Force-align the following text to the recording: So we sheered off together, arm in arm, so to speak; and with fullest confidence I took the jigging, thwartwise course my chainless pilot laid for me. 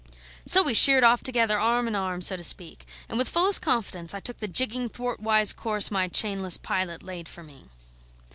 So 0.47 0.63
we 0.63 0.73
sheered 0.73 1.03
off 1.03 1.21
together, 1.21 1.59
arm 1.59 1.87
in 1.87 1.93
arm, 1.93 2.21
so 2.21 2.35
to 2.35 2.41
speak; 2.41 2.87
and 3.07 3.19
with 3.19 3.29
fullest 3.29 3.61
confidence 3.61 4.15
I 4.15 4.19
took 4.19 4.39
the 4.39 4.47
jigging, 4.47 4.89
thwartwise 4.89 5.53
course 5.55 5.91
my 5.91 6.07
chainless 6.07 6.57
pilot 6.59 7.03
laid 7.03 7.29
for 7.29 7.43
me. 7.43 7.65